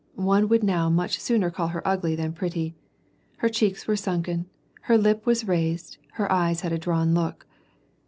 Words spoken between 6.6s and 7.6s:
had a drawn look.